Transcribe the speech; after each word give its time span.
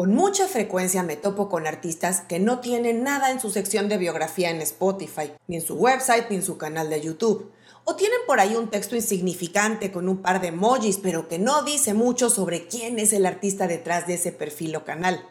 Con 0.00 0.14
mucha 0.14 0.46
frecuencia 0.46 1.02
me 1.02 1.16
topo 1.16 1.50
con 1.50 1.66
artistas 1.66 2.22
que 2.22 2.38
no 2.38 2.60
tienen 2.60 3.04
nada 3.04 3.30
en 3.30 3.38
su 3.38 3.50
sección 3.50 3.90
de 3.90 3.98
biografía 3.98 4.48
en 4.48 4.62
Spotify, 4.62 5.30
ni 5.46 5.56
en 5.56 5.62
su 5.62 5.74
website, 5.74 6.30
ni 6.30 6.36
en 6.36 6.42
su 6.42 6.56
canal 6.56 6.88
de 6.88 7.02
YouTube. 7.02 7.52
O 7.84 7.96
tienen 7.96 8.20
por 8.26 8.40
ahí 8.40 8.56
un 8.56 8.70
texto 8.70 8.96
insignificante 8.96 9.92
con 9.92 10.08
un 10.08 10.22
par 10.22 10.40
de 10.40 10.48
emojis, 10.48 10.96
pero 10.96 11.28
que 11.28 11.38
no 11.38 11.64
dice 11.64 11.92
mucho 11.92 12.30
sobre 12.30 12.66
quién 12.66 12.98
es 12.98 13.12
el 13.12 13.26
artista 13.26 13.66
detrás 13.66 14.06
de 14.06 14.14
ese 14.14 14.32
perfil 14.32 14.74
o 14.76 14.86
canal. 14.86 15.22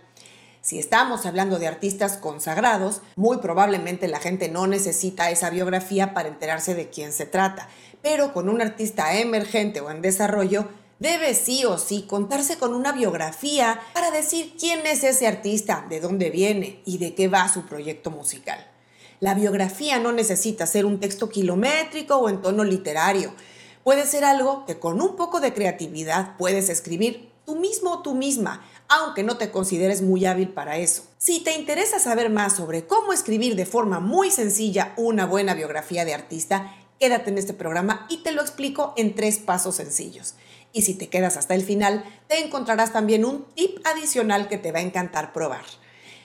Si 0.61 0.77
estamos 0.77 1.25
hablando 1.25 1.57
de 1.57 1.67
artistas 1.67 2.17
consagrados, 2.17 3.01
muy 3.15 3.37
probablemente 3.37 4.07
la 4.07 4.19
gente 4.19 4.49
no 4.49 4.67
necesita 4.67 5.31
esa 5.31 5.49
biografía 5.49 6.13
para 6.13 6.29
enterarse 6.29 6.75
de 6.75 6.91
quién 6.91 7.11
se 7.11 7.25
trata. 7.25 7.69
Pero 8.03 8.33
con 8.33 8.47
un 8.47 8.61
artista 8.61 9.15
emergente 9.15 9.81
o 9.81 9.89
en 9.89 10.03
desarrollo, 10.03 10.67
debe 10.99 11.33
sí 11.33 11.65
o 11.65 11.77
sí 11.77 12.03
contarse 12.07 12.57
con 12.57 12.73
una 12.73 12.91
biografía 12.91 13.79
para 13.93 14.11
decir 14.11 14.53
quién 14.59 14.85
es 14.85 15.03
ese 15.03 15.27
artista, 15.27 15.85
de 15.89 15.99
dónde 15.99 16.29
viene 16.29 16.81
y 16.85 16.97
de 16.97 17.15
qué 17.15 17.27
va 17.27 17.51
su 17.51 17.65
proyecto 17.65 18.11
musical. 18.11 18.67
La 19.21 19.33
biografía 19.33 19.99
no 19.99 20.11
necesita 20.11 20.65
ser 20.65 20.85
un 20.85 20.99
texto 20.99 21.29
kilométrico 21.29 22.15
o 22.17 22.29
en 22.29 22.41
tono 22.41 22.63
literario. 22.63 23.33
Puede 23.83 24.05
ser 24.05 24.23
algo 24.23 24.65
que 24.65 24.79
con 24.79 25.01
un 25.01 25.15
poco 25.15 25.39
de 25.39 25.53
creatividad 25.53 26.37
puedes 26.37 26.69
escribir 26.69 27.29
tú 27.45 27.55
mismo 27.55 27.91
o 27.91 28.01
tú 28.01 28.13
misma, 28.13 28.63
aunque 28.87 29.23
no 29.23 29.37
te 29.37 29.51
consideres 29.51 30.01
muy 30.01 30.25
hábil 30.25 30.49
para 30.49 30.77
eso. 30.77 31.03
Si 31.17 31.39
te 31.39 31.55
interesa 31.55 31.99
saber 31.99 32.29
más 32.29 32.55
sobre 32.55 32.85
cómo 32.85 33.11
escribir 33.11 33.55
de 33.55 33.65
forma 33.65 33.99
muy 33.99 34.31
sencilla 34.31 34.93
una 34.97 35.25
buena 35.25 35.53
biografía 35.53 36.05
de 36.05 36.13
artista, 36.13 36.73
quédate 36.99 37.29
en 37.29 37.37
este 37.37 37.53
programa 37.53 38.05
y 38.09 38.17
te 38.17 38.31
lo 38.31 38.41
explico 38.41 38.93
en 38.97 39.15
tres 39.15 39.39
pasos 39.39 39.75
sencillos. 39.75 40.35
Y 40.71 40.83
si 40.83 40.93
te 40.93 41.07
quedas 41.07 41.37
hasta 41.37 41.55
el 41.55 41.63
final, 41.63 42.03
te 42.27 42.43
encontrarás 42.45 42.93
también 42.93 43.25
un 43.25 43.45
tip 43.55 43.79
adicional 43.85 44.47
que 44.47 44.57
te 44.57 44.71
va 44.71 44.79
a 44.79 44.83
encantar 44.83 45.33
probar. 45.33 45.63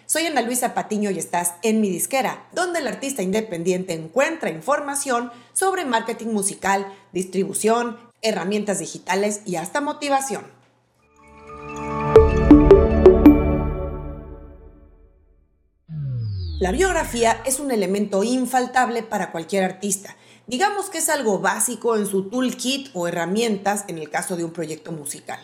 Soy 0.07 0.27
Ana 0.27 0.43
Luisa 0.43 0.75
Patiño 0.75 1.11
y 1.11 1.19
estás 1.19 1.55
en 1.63 1.81
mi 1.81 1.89
disquera, 1.89 2.47
donde 2.53 2.81
el 2.81 2.89
artista 2.89 3.23
independiente 3.23 3.95
encuentra 3.95 4.51
información 4.51 5.33
sobre 5.55 5.87
marketing 5.87 6.29
musical, 6.29 6.93
distribución, 7.13 7.97
herramientas 8.21 8.81
digitales 8.81 9.41
y 9.47 9.57
hasta 9.57 9.81
motivación. 9.81 10.45
La 16.61 16.71
biografía 16.71 17.43
es 17.45 17.61
un 17.61 17.71
elemento 17.71 18.25
infaltable 18.25 19.03
para 19.03 19.33
cualquier 19.33 19.65
artista. 19.65 20.17
Digamos 20.47 20.91
que 20.91 20.99
es 20.99 21.09
algo 21.09 21.39
básico 21.39 21.97
en 21.97 22.07
su 22.07 22.29
toolkit 22.29 22.91
o 22.93 23.09
herramientas 23.09 23.85
en 23.89 23.97
el 23.97 24.11
caso 24.11 24.37
de 24.37 24.45
un 24.45 24.53
proyecto 24.53 24.93
musical. 24.93 25.41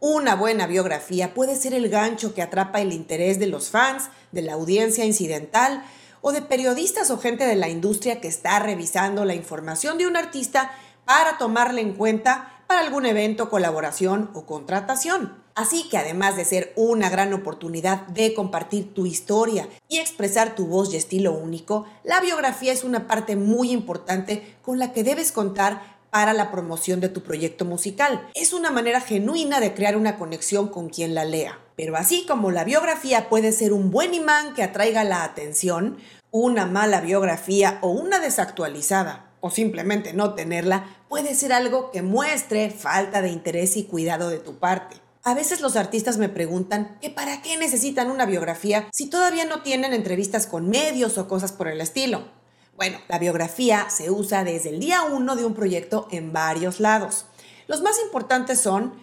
Una 0.00 0.34
buena 0.34 0.66
biografía 0.66 1.32
puede 1.32 1.56
ser 1.56 1.72
el 1.72 1.88
gancho 1.88 2.34
que 2.34 2.42
atrapa 2.42 2.82
el 2.82 2.92
interés 2.92 3.38
de 3.38 3.46
los 3.46 3.70
fans, 3.70 4.10
de 4.30 4.42
la 4.42 4.52
audiencia 4.52 5.06
incidental 5.06 5.82
o 6.20 6.32
de 6.32 6.42
periodistas 6.42 7.10
o 7.10 7.18
gente 7.18 7.46
de 7.46 7.56
la 7.56 7.70
industria 7.70 8.20
que 8.20 8.28
está 8.28 8.58
revisando 8.58 9.24
la 9.24 9.34
información 9.34 9.96
de 9.96 10.06
un 10.06 10.16
artista 10.16 10.72
para 11.06 11.38
tomarla 11.38 11.80
en 11.80 11.94
cuenta 11.94 12.62
para 12.66 12.82
algún 12.82 13.06
evento, 13.06 13.48
colaboración 13.48 14.30
o 14.34 14.44
contratación. 14.44 15.42
Así 15.58 15.88
que 15.88 15.98
además 15.98 16.36
de 16.36 16.44
ser 16.44 16.72
una 16.76 17.10
gran 17.10 17.34
oportunidad 17.34 18.06
de 18.06 18.32
compartir 18.32 18.94
tu 18.94 19.06
historia 19.06 19.68
y 19.88 19.98
expresar 19.98 20.54
tu 20.54 20.66
voz 20.68 20.94
y 20.94 20.96
estilo 20.96 21.32
único, 21.32 21.84
la 22.04 22.20
biografía 22.20 22.72
es 22.72 22.84
una 22.84 23.08
parte 23.08 23.34
muy 23.34 23.72
importante 23.72 24.54
con 24.62 24.78
la 24.78 24.92
que 24.92 25.02
debes 25.02 25.32
contar 25.32 25.98
para 26.10 26.32
la 26.32 26.52
promoción 26.52 27.00
de 27.00 27.08
tu 27.08 27.24
proyecto 27.24 27.64
musical. 27.64 28.24
Es 28.36 28.52
una 28.52 28.70
manera 28.70 29.00
genuina 29.00 29.58
de 29.58 29.74
crear 29.74 29.96
una 29.96 30.16
conexión 30.16 30.68
con 30.68 30.90
quien 30.90 31.16
la 31.16 31.24
lea. 31.24 31.58
Pero 31.74 31.96
así 31.96 32.24
como 32.24 32.52
la 32.52 32.62
biografía 32.62 33.28
puede 33.28 33.50
ser 33.50 33.72
un 33.72 33.90
buen 33.90 34.14
imán 34.14 34.54
que 34.54 34.62
atraiga 34.62 35.02
la 35.02 35.24
atención, 35.24 35.96
una 36.30 36.66
mala 36.66 37.00
biografía 37.00 37.80
o 37.82 37.88
una 37.88 38.20
desactualizada 38.20 39.32
o 39.40 39.50
simplemente 39.50 40.12
no 40.12 40.34
tenerla 40.34 40.86
puede 41.08 41.34
ser 41.34 41.52
algo 41.52 41.90
que 41.90 42.02
muestre 42.02 42.70
falta 42.70 43.22
de 43.22 43.30
interés 43.30 43.76
y 43.76 43.86
cuidado 43.86 44.30
de 44.30 44.38
tu 44.38 44.60
parte. 44.60 45.07
A 45.24 45.34
veces 45.34 45.60
los 45.60 45.76
artistas 45.76 46.16
me 46.16 46.28
preguntan 46.28 46.98
que 47.00 47.10
para 47.10 47.42
qué 47.42 47.56
necesitan 47.56 48.10
una 48.10 48.26
biografía 48.26 48.88
si 48.92 49.10
todavía 49.10 49.44
no 49.44 49.62
tienen 49.62 49.92
entrevistas 49.92 50.46
con 50.46 50.68
medios 50.68 51.18
o 51.18 51.28
cosas 51.28 51.52
por 51.52 51.68
el 51.68 51.80
estilo. 51.80 52.28
Bueno, 52.76 52.98
la 53.08 53.18
biografía 53.18 53.90
se 53.90 54.10
usa 54.10 54.44
desde 54.44 54.70
el 54.70 54.78
día 54.78 55.02
uno 55.02 55.34
de 55.34 55.44
un 55.44 55.54
proyecto 55.54 56.06
en 56.12 56.32
varios 56.32 56.78
lados. 56.78 57.26
Los 57.66 57.82
más 57.82 58.00
importantes 58.02 58.60
son 58.60 58.94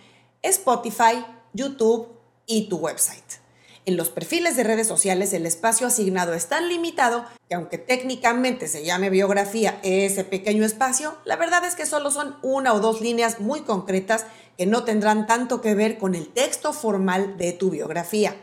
Spotify, 0.42 1.26
YouTube 1.54 2.08
y 2.46 2.70
tu 2.70 2.78
website. 2.78 3.45
En 3.88 3.98
los 3.98 4.10
perfiles 4.10 4.56
de 4.56 4.64
redes 4.64 4.88
sociales 4.88 5.32
el 5.34 5.46
espacio 5.46 5.86
asignado 5.86 6.34
es 6.34 6.48
tan 6.48 6.70
limitado 6.70 7.24
que 7.48 7.54
aunque 7.54 7.78
técnicamente 7.78 8.68
se 8.68 8.84
llame 8.84 9.12
biografía 9.12 9.80
ese 9.84 10.24
pequeño 10.24 10.66
espacio, 10.66 11.16
la 11.24 11.36
verdad 11.36 11.64
es 11.64 11.76
que 11.76 11.86
solo 11.86 12.10
son 12.10 12.36
una 12.42 12.74
o 12.74 12.80
dos 12.80 13.00
líneas 13.02 13.40
muy 13.40 13.62
concretas 13.62 14.26
que 14.58 14.66
no 14.66 14.86
tendrán 14.86 15.28
tanto 15.28 15.62
que 15.62 15.76
ver 15.76 16.00
con 16.00 16.16
el 16.16 16.30
texto 16.30 16.74
formal 16.74 17.38
de 17.38 17.54
tu 17.54 17.70
biografía. 17.70 18.36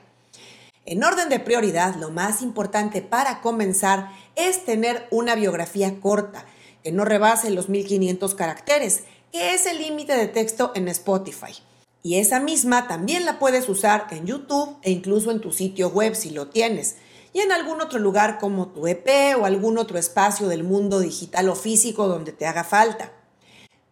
En 0.87 1.03
orden 1.03 1.29
de 1.29 1.41
prioridad, 1.41 1.97
lo 1.97 2.11
más 2.11 2.41
importante 2.41 3.03
para 3.03 3.41
comenzar 3.41 4.11
es 4.37 4.65
tener 4.65 5.09
una 5.11 5.35
biografía 5.35 5.99
corta, 6.01 6.47
que 6.85 6.93
no 6.93 7.05
rebase 7.05 7.51
los 7.51 7.69
1500 7.69 8.37
caracteres, 8.37 9.03
que 9.33 9.55
es 9.55 9.67
el 9.67 9.79
límite 9.79 10.17
de 10.17 10.29
texto 10.29 10.71
en 10.77 10.87
Spotify. 10.87 11.53
Y 12.03 12.17
esa 12.17 12.41
misma 12.41 12.89
también 12.89 13.25
la 13.25 13.39
puedes 13.39 13.69
usar 13.69 14.09
en 14.11 14.27
YouTube 14.27 14.77
e 14.83 14.91
incluso 14.91 15.31
en 15.31 15.41
tu 15.41 15.53
sitio 15.53 15.89
web 15.89 16.15
si 16.17 16.31
lo 16.31 16.49
tienes. 16.49 16.97
Y 17.33 17.41
en 17.41 17.53
algún 17.53 17.81
otro 17.81 17.99
lugar 17.99 18.39
como 18.39 18.69
tu 18.69 18.87
EP 18.87 19.37
o 19.41 19.47
algún 19.47 19.79
otro 19.79 19.99
espacio 19.99 20.49
del 20.49 20.65
mundo 20.65 20.99
digital 20.99 21.49
o 21.49 21.55
físico 21.55 22.09
donde 22.09 22.33
te 22.33 22.47
haga 22.47 22.65
falta. 22.65 23.13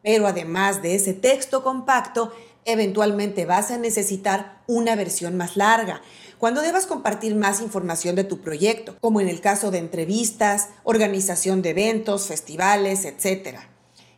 Pero 0.03 0.27
además 0.27 0.83
de 0.83 0.95
ese 0.95 1.15
texto 1.15 1.63
compacto, 1.63 2.33
eventualmente 2.65 3.47
vas 3.47 3.71
a 3.71 3.79
necesitar 3.79 4.63
una 4.67 4.97
versión 4.97 5.37
más 5.37 5.57
larga, 5.57 6.03
cuando 6.39 6.63
debas 6.63 6.87
compartir 6.87 7.35
más 7.35 7.61
información 7.61 8.17
de 8.17 8.25
tu 8.25 8.41
proyecto, 8.41 8.97
como 9.01 9.21
en 9.21 9.29
el 9.29 9.43
caso 9.43 9.71
de 9.71 9.79
entrevistas, 9.79 10.71
organización 10.85 11.61
de 11.61 11.71
eventos, 11.71 12.29
festivales, 12.29 13.05
etc. 13.05 13.59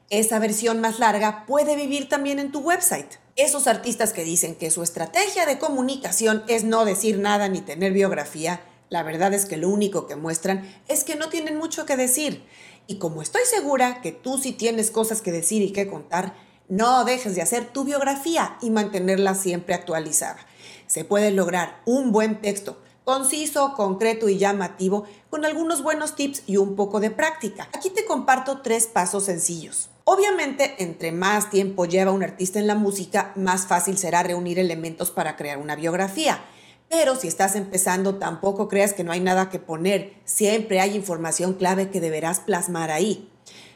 Esa 0.08 0.38
versión 0.38 0.80
más 0.80 1.00
larga 1.00 1.44
puede 1.46 1.74
vivir 1.74 2.08
también 2.08 2.38
en 2.38 2.52
tu 2.52 2.60
website. 2.60 3.21
Esos 3.36 3.66
artistas 3.66 4.12
que 4.12 4.24
dicen 4.24 4.54
que 4.54 4.70
su 4.70 4.82
estrategia 4.82 5.46
de 5.46 5.58
comunicación 5.58 6.44
es 6.48 6.64
no 6.64 6.84
decir 6.84 7.18
nada 7.18 7.48
ni 7.48 7.62
tener 7.62 7.92
biografía, 7.92 8.60
la 8.90 9.02
verdad 9.02 9.32
es 9.32 9.46
que 9.46 9.56
lo 9.56 9.70
único 9.70 10.06
que 10.06 10.16
muestran 10.16 10.70
es 10.86 11.02
que 11.02 11.16
no 11.16 11.30
tienen 11.30 11.56
mucho 11.56 11.86
que 11.86 11.96
decir. 11.96 12.44
Y 12.86 12.98
como 12.98 13.22
estoy 13.22 13.42
segura 13.46 14.02
que 14.02 14.12
tú 14.12 14.36
sí 14.36 14.52
tienes 14.52 14.90
cosas 14.90 15.22
que 15.22 15.32
decir 15.32 15.62
y 15.62 15.72
que 15.72 15.88
contar, 15.88 16.34
no 16.68 17.04
dejes 17.04 17.34
de 17.34 17.40
hacer 17.40 17.72
tu 17.72 17.84
biografía 17.84 18.58
y 18.60 18.68
mantenerla 18.68 19.34
siempre 19.34 19.74
actualizada. 19.74 20.38
Se 20.86 21.06
puede 21.06 21.30
lograr 21.30 21.80
un 21.86 22.12
buen 22.12 22.42
texto 22.42 22.82
conciso, 23.04 23.74
concreto 23.74 24.28
y 24.28 24.38
llamativo 24.38 25.04
con 25.30 25.44
algunos 25.44 25.82
buenos 25.82 26.14
tips 26.14 26.42
y 26.46 26.58
un 26.58 26.76
poco 26.76 27.00
de 27.00 27.10
práctica. 27.10 27.68
Aquí 27.72 27.90
te 27.90 28.04
comparto 28.04 28.60
tres 28.62 28.86
pasos 28.86 29.24
sencillos. 29.24 29.88
Obviamente, 30.04 30.74
entre 30.78 31.12
más 31.12 31.50
tiempo 31.50 31.84
lleva 31.84 32.10
un 32.10 32.24
artista 32.24 32.58
en 32.58 32.66
la 32.66 32.74
música, 32.74 33.32
más 33.36 33.66
fácil 33.66 33.98
será 33.98 34.22
reunir 34.22 34.58
elementos 34.58 35.10
para 35.10 35.36
crear 35.36 35.58
una 35.58 35.76
biografía. 35.76 36.40
Pero 36.88 37.14
si 37.14 37.28
estás 37.28 37.54
empezando, 37.54 38.16
tampoco 38.16 38.68
creas 38.68 38.94
que 38.94 39.04
no 39.04 39.12
hay 39.12 39.20
nada 39.20 39.48
que 39.48 39.60
poner. 39.60 40.14
Siempre 40.24 40.80
hay 40.80 40.96
información 40.96 41.54
clave 41.54 41.88
que 41.88 42.00
deberás 42.00 42.40
plasmar 42.40 42.90
ahí. 42.90 43.30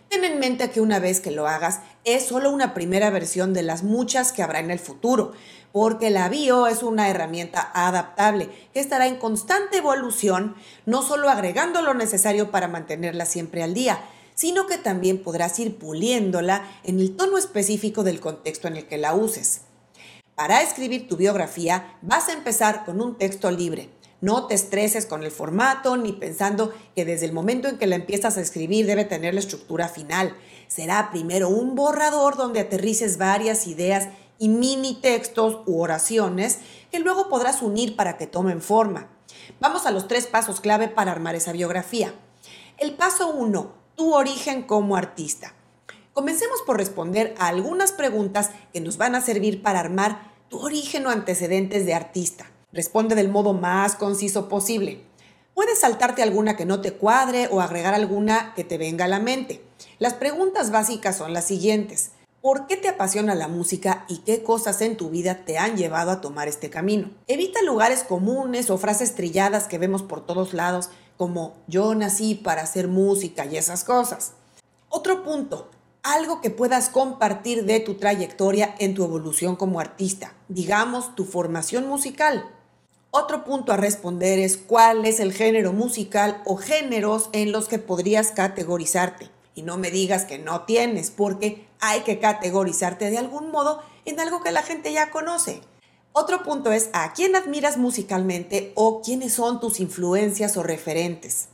Ten 0.08 0.24
en 0.24 0.38
mente 0.38 0.70
que 0.70 0.80
una 0.80 0.98
vez 0.98 1.20
que 1.20 1.30
lo 1.30 1.48
hagas, 1.48 1.80
es 2.04 2.26
solo 2.26 2.50
una 2.50 2.74
primera 2.74 3.10
versión 3.10 3.54
de 3.54 3.62
las 3.62 3.82
muchas 3.82 4.32
que 4.32 4.42
habrá 4.42 4.60
en 4.60 4.70
el 4.70 4.78
futuro, 4.78 5.32
porque 5.72 6.10
la 6.10 6.28
bio 6.28 6.66
es 6.66 6.82
una 6.82 7.08
herramienta 7.08 7.70
adaptable 7.74 8.48
que 8.72 8.80
estará 8.80 9.06
en 9.06 9.16
constante 9.16 9.78
evolución, 9.78 10.54
no 10.84 11.02
solo 11.02 11.28
agregando 11.28 11.82
lo 11.82 11.94
necesario 11.94 12.50
para 12.50 12.68
mantenerla 12.68 13.26
siempre 13.26 13.62
al 13.62 13.74
día, 13.74 13.98
sino 14.36 14.66
que 14.68 14.78
también 14.78 15.22
podrás 15.22 15.58
ir 15.58 15.76
puliéndola 15.78 16.62
en 16.84 17.00
el 17.00 17.16
tono 17.16 17.38
específico 17.38 18.04
del 18.04 18.20
contexto 18.20 18.68
en 18.68 18.76
el 18.76 18.86
que 18.86 18.98
la 18.98 19.14
uses. 19.14 19.62
Para 20.36 20.62
escribir 20.62 21.08
tu 21.08 21.16
biografía 21.16 21.98
vas 22.02 22.28
a 22.28 22.34
empezar 22.34 22.84
con 22.84 23.00
un 23.00 23.16
texto 23.16 23.50
libre. 23.50 23.88
No 24.20 24.46
te 24.46 24.54
estreses 24.54 25.06
con 25.06 25.22
el 25.22 25.30
formato 25.30 25.96
ni 25.96 26.12
pensando 26.12 26.72
que 26.94 27.04
desde 27.06 27.26
el 27.26 27.32
momento 27.32 27.68
en 27.68 27.78
que 27.78 27.86
la 27.86 27.96
empiezas 27.96 28.36
a 28.36 28.42
escribir 28.42 28.86
debe 28.86 29.06
tener 29.06 29.34
la 29.34 29.40
estructura 29.40 29.88
final. 29.88 30.36
Será 30.68 31.10
primero 31.10 31.48
un 31.48 31.74
borrador 31.74 32.36
donde 32.36 32.60
aterrices 32.60 33.16
varias 33.16 33.66
ideas 33.66 34.08
y 34.38 34.50
mini 34.50 35.00
textos 35.00 35.60
u 35.64 35.80
oraciones 35.80 36.58
que 36.90 36.98
luego 36.98 37.30
podrás 37.30 37.62
unir 37.62 37.96
para 37.96 38.18
que 38.18 38.26
tomen 38.26 38.60
forma. 38.60 39.08
Vamos 39.60 39.86
a 39.86 39.90
los 39.90 40.08
tres 40.08 40.26
pasos 40.26 40.60
clave 40.60 40.88
para 40.88 41.12
armar 41.12 41.34
esa 41.34 41.52
biografía. 41.52 42.14
El 42.76 42.94
paso 42.94 43.28
1 43.30 43.85
tu 43.96 44.14
origen 44.14 44.62
como 44.62 44.94
artista. 44.94 45.54
Comencemos 46.12 46.60
por 46.66 46.76
responder 46.76 47.34
a 47.38 47.48
algunas 47.48 47.92
preguntas 47.92 48.50
que 48.72 48.80
nos 48.80 48.98
van 48.98 49.14
a 49.14 49.22
servir 49.22 49.62
para 49.62 49.80
armar 49.80 50.34
tu 50.48 50.58
origen 50.58 51.06
o 51.06 51.10
antecedentes 51.10 51.86
de 51.86 51.94
artista. 51.94 52.50
Responde 52.72 53.14
del 53.14 53.30
modo 53.30 53.54
más 53.54 53.96
conciso 53.96 54.48
posible. 54.48 55.02
Puedes 55.54 55.80
saltarte 55.80 56.22
alguna 56.22 56.56
que 56.56 56.66
no 56.66 56.82
te 56.82 56.92
cuadre 56.92 57.48
o 57.50 57.62
agregar 57.62 57.94
alguna 57.94 58.52
que 58.54 58.64
te 58.64 58.76
venga 58.76 59.06
a 59.06 59.08
la 59.08 59.18
mente. 59.18 59.62
Las 59.98 60.12
preguntas 60.12 60.70
básicas 60.70 61.16
son 61.16 61.32
las 61.32 61.46
siguientes. 61.46 62.10
¿Por 62.42 62.66
qué 62.66 62.76
te 62.76 62.88
apasiona 62.88 63.34
la 63.34 63.48
música 63.48 64.04
y 64.08 64.18
qué 64.18 64.42
cosas 64.42 64.80
en 64.82 64.96
tu 64.96 65.08
vida 65.08 65.44
te 65.46 65.58
han 65.58 65.76
llevado 65.76 66.10
a 66.10 66.20
tomar 66.20 66.48
este 66.48 66.68
camino? 66.68 67.10
Evita 67.26 67.62
lugares 67.62 68.04
comunes 68.04 68.68
o 68.70 68.76
frases 68.76 69.14
trilladas 69.14 69.66
que 69.66 69.78
vemos 69.78 70.02
por 70.02 70.24
todos 70.24 70.52
lados 70.52 70.90
como 71.16 71.54
yo 71.66 71.94
nací 71.94 72.34
para 72.34 72.62
hacer 72.62 72.88
música 72.88 73.44
y 73.46 73.56
esas 73.56 73.84
cosas. 73.84 74.32
Otro 74.88 75.22
punto, 75.22 75.68
algo 76.02 76.40
que 76.40 76.50
puedas 76.50 76.88
compartir 76.88 77.64
de 77.64 77.80
tu 77.80 77.94
trayectoria 77.94 78.74
en 78.78 78.94
tu 78.94 79.04
evolución 79.04 79.56
como 79.56 79.80
artista, 79.80 80.34
digamos 80.48 81.14
tu 81.14 81.24
formación 81.24 81.88
musical. 81.88 82.48
Otro 83.10 83.44
punto 83.44 83.72
a 83.72 83.76
responder 83.76 84.38
es 84.38 84.56
cuál 84.56 85.06
es 85.06 85.20
el 85.20 85.32
género 85.32 85.72
musical 85.72 86.42
o 86.44 86.56
géneros 86.56 87.30
en 87.32 87.50
los 87.50 87.66
que 87.66 87.78
podrías 87.78 88.30
categorizarte. 88.30 89.30
Y 89.54 89.62
no 89.62 89.78
me 89.78 89.90
digas 89.90 90.26
que 90.26 90.38
no 90.38 90.64
tienes, 90.64 91.10
porque 91.10 91.66
hay 91.80 92.00
que 92.00 92.18
categorizarte 92.18 93.10
de 93.10 93.18
algún 93.18 93.50
modo 93.50 93.80
en 94.04 94.20
algo 94.20 94.42
que 94.42 94.52
la 94.52 94.62
gente 94.62 94.92
ya 94.92 95.10
conoce. 95.10 95.62
Otro 96.18 96.42
punto 96.44 96.72
es 96.72 96.88
a 96.94 97.12
quién 97.12 97.36
admiras 97.36 97.76
musicalmente 97.76 98.72
o 98.74 99.02
quiénes 99.02 99.34
son 99.34 99.60
tus 99.60 99.80
influencias 99.80 100.56
o 100.56 100.62
referentes. 100.62 101.48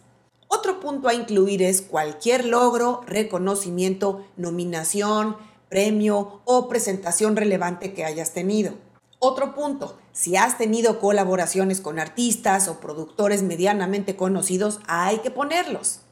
Otro 0.46 0.78
punto 0.78 1.08
a 1.08 1.14
incluir 1.14 1.64
es 1.64 1.82
cualquier 1.82 2.44
logro, 2.44 3.00
reconocimiento, 3.04 4.24
nominación, 4.36 5.36
premio 5.68 6.42
o 6.44 6.68
presentación 6.68 7.34
relevante 7.34 7.92
que 7.92 8.04
hayas 8.04 8.34
tenido. 8.34 8.74
Otro 9.18 9.52
punto, 9.52 9.98
si 10.12 10.36
has 10.36 10.58
tenido 10.58 11.00
colaboraciones 11.00 11.80
con 11.80 11.98
artistas 11.98 12.68
o 12.68 12.78
productores 12.78 13.42
medianamente 13.42 14.14
conocidos, 14.14 14.78
hay 14.86 15.18
que 15.18 15.32
ponerlos. 15.32 16.02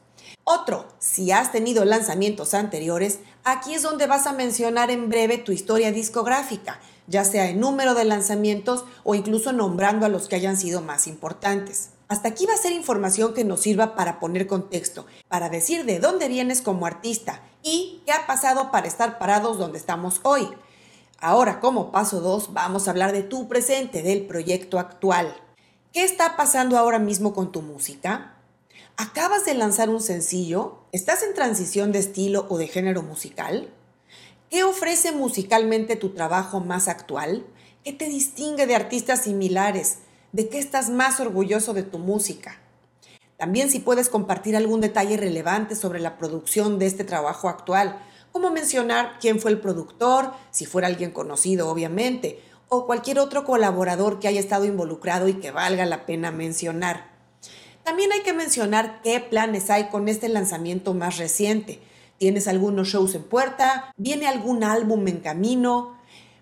Otro, 0.43 0.87
si 0.99 1.31
has 1.31 1.53
tenido 1.53 1.85
lanzamientos 1.85 2.53
anteriores, 2.53 3.19
aquí 3.45 3.75
es 3.75 3.83
donde 3.83 4.07
vas 4.07 4.27
a 4.27 4.33
mencionar 4.33 4.91
en 4.91 5.07
breve 5.07 5.37
tu 5.37 5.53
historia 5.53 5.93
discográfica, 5.93 6.81
ya 7.11 7.25
sea 7.25 7.49
en 7.49 7.59
número 7.59 7.93
de 7.93 8.05
lanzamientos 8.05 8.85
o 9.03 9.13
incluso 9.13 9.51
nombrando 9.53 10.05
a 10.05 10.09
los 10.09 10.27
que 10.27 10.37
hayan 10.37 10.57
sido 10.57 10.81
más 10.81 11.05
importantes. 11.05 11.89
Hasta 12.07 12.29
aquí 12.29 12.45
va 12.45 12.53
a 12.53 12.57
ser 12.57 12.71
información 12.71 13.33
que 13.33 13.43
nos 13.43 13.61
sirva 13.61 13.95
para 13.95 14.19
poner 14.19 14.47
contexto, 14.47 15.05
para 15.27 15.49
decir 15.49 15.85
de 15.85 15.99
dónde 15.99 16.27
vienes 16.27 16.61
como 16.61 16.85
artista 16.85 17.41
y 17.63 18.01
qué 18.05 18.13
ha 18.13 18.25
pasado 18.27 18.71
para 18.71 18.87
estar 18.87 19.19
parados 19.19 19.57
donde 19.57 19.77
estamos 19.77 20.19
hoy. 20.23 20.49
Ahora, 21.19 21.59
como 21.59 21.91
paso 21.91 22.19
2, 22.19 22.53
vamos 22.53 22.87
a 22.87 22.91
hablar 22.91 23.11
de 23.11 23.23
tu 23.23 23.47
presente, 23.47 24.01
del 24.01 24.25
proyecto 24.25 24.79
actual. 24.79 25.35
¿Qué 25.93 26.03
está 26.03 26.35
pasando 26.35 26.77
ahora 26.77 26.99
mismo 26.99 27.33
con 27.33 27.51
tu 27.51 27.61
música? 27.61 28.37
¿Acabas 28.97 29.45
de 29.45 29.53
lanzar 29.53 29.89
un 29.89 30.01
sencillo? 30.01 30.79
¿Estás 30.91 31.23
en 31.23 31.33
transición 31.33 31.91
de 31.91 31.99
estilo 31.99 32.45
o 32.49 32.57
de 32.57 32.67
género 32.67 33.03
musical? 33.03 33.69
¿Qué 34.51 34.65
ofrece 34.65 35.13
musicalmente 35.13 35.95
tu 35.95 36.09
trabajo 36.09 36.59
más 36.59 36.89
actual? 36.89 37.45
¿Qué 37.85 37.93
te 37.93 38.09
distingue 38.09 38.67
de 38.67 38.75
artistas 38.75 39.23
similares? 39.23 39.99
¿De 40.33 40.49
qué 40.49 40.59
estás 40.59 40.89
más 40.89 41.21
orgulloso 41.21 41.73
de 41.73 41.83
tu 41.83 41.99
música? 41.99 42.59
También 43.37 43.69
si 43.69 43.79
puedes 43.79 44.09
compartir 44.09 44.57
algún 44.57 44.81
detalle 44.81 45.15
relevante 45.15 45.77
sobre 45.77 46.01
la 46.01 46.17
producción 46.17 46.79
de 46.79 46.87
este 46.87 47.05
trabajo 47.05 47.47
actual 47.47 47.97
como 48.33 48.51
mencionar 48.51 49.19
quién 49.21 49.39
fue 49.39 49.51
el 49.51 49.61
productor, 49.61 50.33
si 50.51 50.65
fuera 50.65 50.89
alguien 50.89 51.11
conocido 51.11 51.69
obviamente, 51.69 52.41
o 52.67 52.85
cualquier 52.85 53.19
otro 53.19 53.45
colaborador 53.45 54.19
que 54.19 54.27
haya 54.27 54.41
estado 54.41 54.65
involucrado 54.65 55.29
y 55.29 55.35
que 55.35 55.51
valga 55.51 55.85
la 55.85 56.05
pena 56.05 56.29
mencionar. 56.31 57.09
También 57.85 58.11
hay 58.11 58.19
que 58.19 58.33
mencionar 58.33 59.01
qué 59.01 59.21
planes 59.21 59.69
hay 59.69 59.87
con 59.87 60.09
este 60.09 60.27
lanzamiento 60.27 60.93
más 60.93 61.19
reciente. 61.19 61.79
¿Tienes 62.21 62.47
algunos 62.47 62.89
shows 62.89 63.15
en 63.15 63.23
puerta? 63.23 63.91
¿Viene 63.97 64.27
algún 64.27 64.63
álbum 64.63 65.07
en 65.07 65.21
camino? 65.21 65.97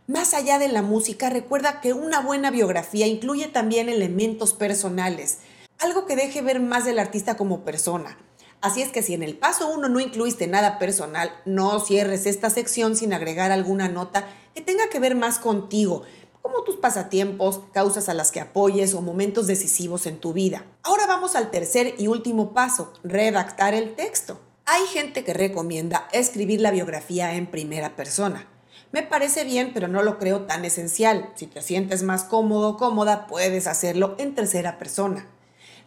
Más 0.07 0.33
allá 0.33 0.59
de 0.59 0.67
la 0.67 0.81
música, 0.81 1.29
recuerda 1.29 1.79
que 1.79 1.93
una 1.93 2.19
buena 2.19 2.51
biografía 2.51 3.07
incluye 3.07 3.47
también 3.47 3.87
elementos 3.87 4.51
personales, 4.51 5.37
algo 5.77 6.05
que 6.05 6.17
deje 6.17 6.41
ver 6.41 6.59
más 6.59 6.83
del 6.83 6.99
artista 6.99 7.37
como 7.37 7.63
persona 7.63 8.17
Así 8.59 8.81
es 8.81 8.89
que 8.89 9.01
si 9.01 9.13
en 9.13 9.23
el 9.23 9.37
paso 9.37 9.69
1 9.69 9.87
no 9.87 10.01
incluiste 10.01 10.47
nada 10.47 10.79
personal, 10.79 11.31
no 11.45 11.79
cierres 11.79 12.25
esta 12.25 12.49
sección 12.49 12.97
sin 12.97 13.13
agregar 13.13 13.53
alguna 13.53 13.87
nota 13.87 14.27
que 14.53 14.59
tenga 14.59 14.89
que 14.89 14.99
ver 14.99 15.15
más 15.15 15.39
contigo, 15.39 16.03
como 16.41 16.63
tus 16.63 16.75
pasatiempos, 16.75 17.61
causas 17.71 18.09
a 18.09 18.13
las 18.13 18.33
que 18.33 18.41
apoyes 18.41 18.93
o 18.95 19.01
momentos 19.01 19.47
decisivos 19.47 20.07
en 20.07 20.19
tu 20.19 20.33
vida. 20.33 20.65
Ahora 20.83 21.07
vamos 21.07 21.37
al 21.37 21.51
tercer 21.51 21.95
y 21.97 22.07
último 22.07 22.53
paso, 22.53 22.91
redactar 23.01 23.73
el 23.73 23.95
texto. 23.95 24.41
Hay 24.71 24.85
gente 24.85 25.23
que 25.23 25.33
recomienda 25.33 26.07
escribir 26.11 26.61
la 26.61 26.69
biografía 26.69 27.33
en 27.33 27.47
primera 27.47 27.95
persona. 27.95 28.47
Me 28.91 29.01
parece 29.01 29.43
bien, 29.43 29.71
pero 29.73 29.87
no 29.87 30.03
lo 30.03 30.19
creo 30.19 30.41
tan 30.41 30.63
esencial. 30.63 31.31
Si 31.33 31.47
te 31.47 31.63
sientes 31.63 32.03
más 32.03 32.23
cómodo 32.23 32.69
o 32.69 32.77
cómoda, 32.77 33.25
puedes 33.25 33.65
hacerlo 33.65 34.13
en 34.19 34.35
tercera 34.35 34.77
persona. 34.77 35.25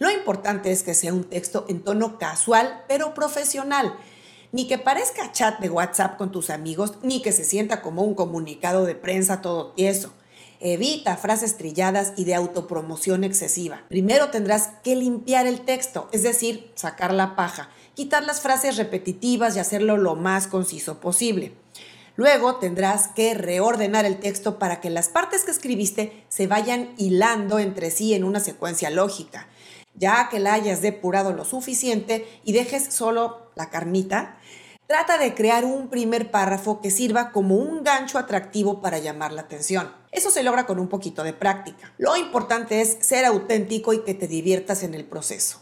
Lo 0.00 0.10
importante 0.10 0.72
es 0.72 0.82
que 0.82 0.94
sea 0.94 1.14
un 1.14 1.22
texto 1.22 1.64
en 1.68 1.84
tono 1.84 2.18
casual, 2.18 2.82
pero 2.88 3.14
profesional. 3.14 3.94
Ni 4.50 4.66
que 4.66 4.78
parezca 4.78 5.30
chat 5.30 5.60
de 5.60 5.70
WhatsApp 5.70 6.16
con 6.16 6.32
tus 6.32 6.50
amigos, 6.50 6.94
ni 7.04 7.22
que 7.22 7.30
se 7.30 7.44
sienta 7.44 7.82
como 7.82 8.02
un 8.02 8.16
comunicado 8.16 8.84
de 8.84 8.96
prensa 8.96 9.42
todo 9.42 9.74
tieso. 9.74 10.12
Evita 10.58 11.16
frases 11.16 11.56
trilladas 11.56 12.14
y 12.16 12.24
de 12.24 12.34
autopromoción 12.34 13.22
excesiva. 13.22 13.82
Primero 13.88 14.30
tendrás 14.30 14.70
que 14.82 14.96
limpiar 14.96 15.46
el 15.46 15.60
texto, 15.60 16.08
es 16.10 16.24
decir, 16.24 16.72
sacar 16.74 17.12
la 17.14 17.36
paja, 17.36 17.68
quitar 17.94 18.24
las 18.24 18.40
frases 18.40 18.76
repetitivas 18.76 19.56
y 19.56 19.60
hacerlo 19.60 19.96
lo 19.96 20.14
más 20.14 20.46
conciso 20.46 21.00
posible. 21.00 21.54
Luego 22.16 22.56
tendrás 22.56 23.08
que 23.08 23.34
reordenar 23.34 24.04
el 24.04 24.20
texto 24.20 24.58
para 24.58 24.80
que 24.80 24.90
las 24.90 25.08
partes 25.08 25.44
que 25.44 25.50
escribiste 25.50 26.24
se 26.28 26.46
vayan 26.46 26.92
hilando 26.98 27.58
entre 27.58 27.90
sí 27.90 28.14
en 28.14 28.24
una 28.24 28.40
secuencia 28.40 28.90
lógica. 28.90 29.48
Ya 29.94 30.28
que 30.30 30.38
la 30.38 30.54
hayas 30.54 30.82
depurado 30.82 31.32
lo 31.32 31.44
suficiente 31.44 32.26
y 32.44 32.52
dejes 32.52 32.92
solo 32.92 33.50
la 33.54 33.70
carnita, 33.70 34.38
trata 34.86 35.16
de 35.16 35.34
crear 35.34 35.64
un 35.64 35.88
primer 35.88 36.30
párrafo 36.30 36.80
que 36.82 36.90
sirva 36.90 37.30
como 37.30 37.56
un 37.56 37.82
gancho 37.82 38.18
atractivo 38.18 38.82
para 38.82 38.98
llamar 38.98 39.32
la 39.32 39.42
atención. 39.42 39.90
Eso 40.10 40.30
se 40.30 40.42
logra 40.42 40.66
con 40.66 40.78
un 40.78 40.88
poquito 40.88 41.24
de 41.24 41.32
práctica. 41.32 41.94
Lo 41.96 42.16
importante 42.16 42.82
es 42.82 42.98
ser 43.00 43.24
auténtico 43.24 43.94
y 43.94 44.04
que 44.04 44.12
te 44.12 44.28
diviertas 44.28 44.82
en 44.82 44.94
el 44.94 45.06
proceso. 45.06 45.60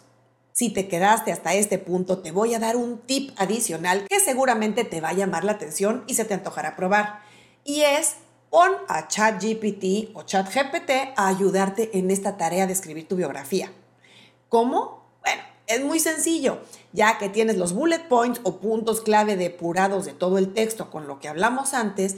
Si 0.61 0.69
te 0.69 0.88
quedaste 0.88 1.33
hasta 1.33 1.55
este 1.55 1.79
punto, 1.79 2.19
te 2.19 2.33
voy 2.33 2.52
a 2.52 2.59
dar 2.59 2.76
un 2.76 2.99
tip 2.99 3.31
adicional 3.38 4.05
que 4.07 4.21
seguramente 4.21 4.85
te 4.85 5.00
va 5.00 5.09
a 5.09 5.14
llamar 5.14 5.43
la 5.43 5.52
atención 5.52 6.05
y 6.07 6.17
se 6.17 6.26
te 6.26 6.35
antojará 6.35 6.76
probar. 6.76 7.21
Y 7.64 7.81
es 7.81 8.17
pon 8.50 8.71
a 8.87 9.09
ChatGPT 9.09 10.11
o 10.12 10.23
ChatGPT 10.25 10.90
a 11.17 11.29
ayudarte 11.29 11.97
en 11.99 12.11
esta 12.11 12.37
tarea 12.37 12.67
de 12.67 12.75
escribir 12.75 13.09
tu 13.09 13.17
biografía. 13.17 13.73
¿Cómo? 14.50 15.02
Bueno, 15.23 15.40
es 15.67 15.83
muy 15.83 15.99
sencillo, 15.99 16.59
ya 16.93 17.17
que 17.17 17.31
tienes 17.31 17.57
los 17.57 17.73
bullet 17.73 18.07
points 18.07 18.43
o 18.43 18.61
puntos 18.61 19.00
clave 19.00 19.37
depurados 19.37 20.05
de 20.05 20.12
todo 20.12 20.37
el 20.37 20.52
texto 20.52 20.90
con 20.90 21.07
lo 21.07 21.21
que 21.21 21.29
hablamos 21.29 21.73
antes, 21.73 22.17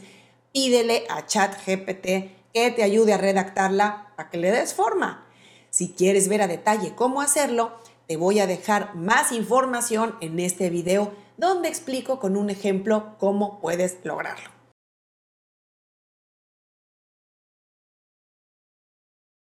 pídele 0.53 1.05
a 1.11 1.27
ChatGPT 1.27 2.07
que 2.53 2.73
te 2.75 2.83
ayude 2.83 3.13
a 3.13 3.19
redactarla 3.19 4.13
para 4.17 4.31
que 4.31 4.39
le 4.39 4.51
des 4.51 4.75
forma. 4.75 5.29
Si 5.71 5.91
quieres 5.93 6.29
ver 6.29 6.43
a 6.43 6.49
detalle 6.49 6.97
cómo 6.97 7.23
hacerlo, 7.23 7.79
te 8.07 8.17
voy 8.17 8.41
a 8.41 8.47
dejar 8.47 8.95
más 8.95 9.33
información 9.33 10.17
en 10.21 10.39
este 10.41 10.71
video 10.71 11.13
donde 11.37 11.69
explico 11.69 12.19
con 12.19 12.37
un 12.37 12.51
ejemplo 12.51 13.17
cómo 13.19 13.61
puedes 13.61 13.99
lograrlo. 14.05 14.62